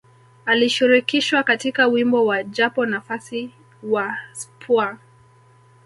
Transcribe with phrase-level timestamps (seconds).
[0.45, 3.49] Alishirikishwa katika wimbo wa Japo Nafasi
[3.83, 4.97] wa Cpwaa